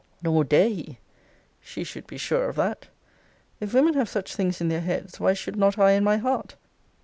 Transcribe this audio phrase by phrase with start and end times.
[0.23, 0.97] 'Nor dare he!'
[1.59, 2.87] She should be sure of that.
[3.59, 6.55] If women have such things in their heads, why should not I in my heart?